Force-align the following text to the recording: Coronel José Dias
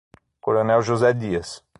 Coronel 0.47 0.81
José 0.81 1.13
Dias 1.13 1.63